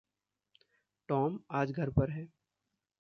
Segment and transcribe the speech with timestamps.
[1.09, 2.27] Tom आज घर पर है।